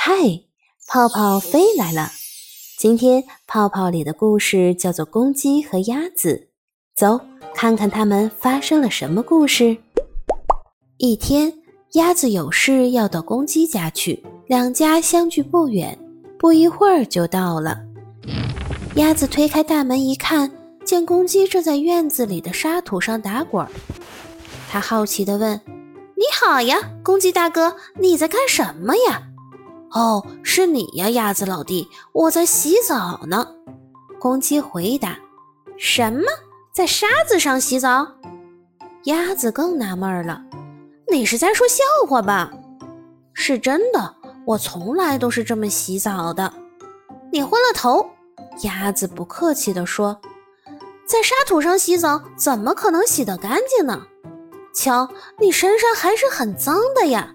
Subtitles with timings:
[0.00, 0.12] 嗨，
[0.86, 2.12] 泡泡飞来了。
[2.78, 6.48] 今天泡泡里的故事叫做《公鸡和鸭子》，
[6.98, 7.20] 走，
[7.52, 9.76] 看看他们发生了什么故事。
[10.98, 11.52] 一天，
[11.94, 15.98] 鸭子有事要到公鸡家去，两家相距不远，
[16.38, 17.76] 不一会儿就到了。
[18.94, 20.48] 鸭子推开大门一看，
[20.84, 23.70] 见公鸡正在院子里的沙土上打滚儿，
[24.70, 25.60] 他好奇地问
[26.14, 29.24] ：“你好呀，公鸡大哥，你在干什么呀？”
[29.92, 33.48] 哦，是你呀，鸭子老弟，我在洗澡呢。
[34.20, 35.16] 公鸡回答
[35.78, 36.22] ：“什么，
[36.72, 38.06] 在沙子上洗澡？”
[39.04, 40.42] 鸭子更纳闷了
[41.10, 42.50] ：“你是在说笑话吧
[43.32, 46.52] ？”“是真的，我从来都是这么洗澡的。
[47.32, 48.06] ”“你昏了头？”
[48.64, 50.20] 鸭子不客气地说
[51.06, 54.02] ：“在沙土上洗澡，怎么可能洗得干净呢？
[54.74, 57.34] 瞧，你身上还是很脏的呀。”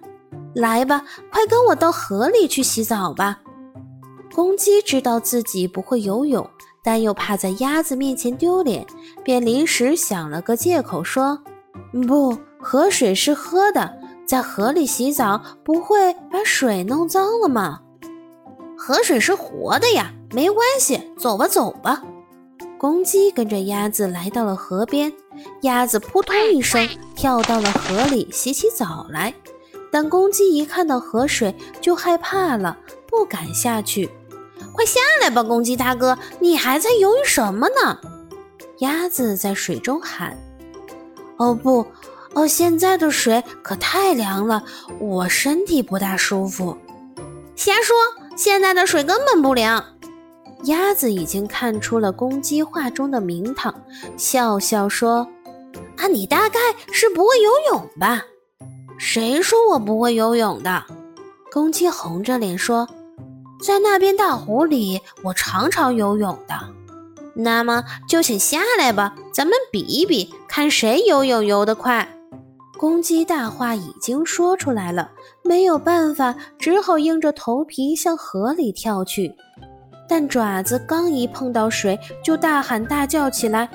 [0.54, 3.40] 来吧，快跟我到河里去洗澡吧。
[4.34, 6.48] 公鸡知道自己不会游泳，
[6.84, 8.86] 但又怕在鸭子面前丢脸，
[9.24, 11.40] 便临时想了个借口说
[12.08, 17.80] ：“不，河水是喝的，在河里洗澡不会把水弄脏了吗？
[18.78, 22.04] 河水是活的呀，没关系，走吧，走吧。”
[22.80, 25.14] 公鸡跟着鸭子来到了河边，
[25.62, 29.34] 鸭子扑通一声跳到了河里洗起澡来。
[29.94, 34.10] 但公鸡一看到河水就害怕了，不敢下去。
[34.74, 38.00] 快下来吧，公鸡大哥，你还在犹豫什么呢？
[38.80, 40.36] 鸭子在水中喊
[41.38, 41.86] ：“哦不，
[42.34, 44.64] 哦，现在的水可太凉了，
[44.98, 46.76] 我身体不大舒服。”
[47.56, 47.96] 瞎说，
[48.36, 49.86] 现在的水根本不凉。
[50.64, 53.72] 鸭子已经看出了公鸡话中的名堂，
[54.18, 55.28] 笑笑说
[55.98, 56.60] ：“啊，你大概
[56.92, 58.26] 是不会游泳吧？”
[59.06, 60.82] 谁说我不会游泳的？
[61.52, 62.88] 公鸡红着脸说
[63.62, 66.56] ：“在那边大湖里，我常常游泳的。”
[67.36, 72.08] 那么就请下来吧，咱们比一比，看谁游泳游得快。
[72.80, 75.12] 公鸡大话已经说出来了，
[75.44, 79.36] 没有办法，只好硬着头皮向河里跳去。
[80.16, 83.68] 但爪子刚一碰到水，就大喊大叫起来：“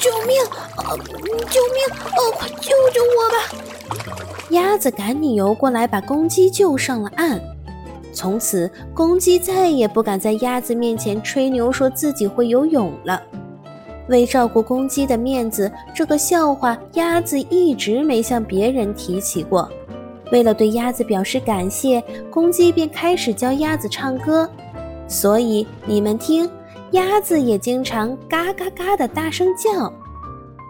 [0.00, 0.42] 救命！
[1.48, 2.00] 救命！
[2.16, 7.40] 哦，快救救我吧！”鸭子赶紧游过来，把公鸡救上了岸。
[8.12, 13.22] 从此，公鸡再也不敢在鸭子面前吹牛，说自己会游泳了。
[14.08, 19.70] 为照顾公鸡的面子，这个笑话鸭子一直没向别人提起过。
[20.32, 24.50] 为了对鸭子表示感谢，公鸡便开始教鸭子唱歌。
[25.12, 26.50] 所以你们听，
[26.92, 29.92] 鸭子也经常嘎嘎嘎的大声叫，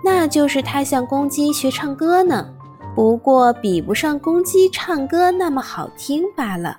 [0.04, 2.48] 那就是它向公鸡学唱歌呢。
[2.94, 6.76] 不过比不上公鸡唱歌那么好听罢了。